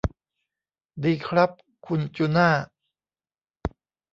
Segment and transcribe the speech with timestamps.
[1.03, 1.49] ดีครับ
[1.85, 2.49] คุณจูน่า